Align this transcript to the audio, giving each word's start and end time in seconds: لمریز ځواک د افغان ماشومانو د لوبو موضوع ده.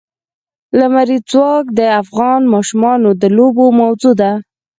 لمریز 0.77 1.23
ځواک 1.31 1.65
د 1.79 1.81
افغان 2.01 2.41
ماشومانو 2.53 3.09
د 3.21 3.23
لوبو 3.37 3.65
موضوع 3.79 4.13
ده. 4.21 4.31